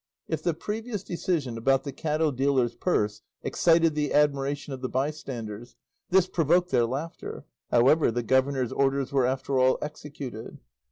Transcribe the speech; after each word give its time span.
If 0.27 0.41
the 0.41 0.55
previous 0.55 1.03
decision 1.03 1.59
about 1.59 1.83
the 1.83 1.91
cattle 1.91 2.31
dealer's 2.31 2.73
purse 2.73 3.21
excited 3.43 3.93
the 3.93 4.15
admiration 4.15 4.73
of 4.73 4.81
the 4.81 4.89
bystanders, 4.89 5.75
this 6.09 6.25
provoked 6.25 6.71
their 6.71 6.87
laughter; 6.87 7.45
however, 7.69 8.09
the 8.09 8.23
governor's 8.23 8.71
orders 8.71 9.11
were 9.13 9.27
after 9.27 9.59
all 9.59 9.77
executed. 9.79 10.57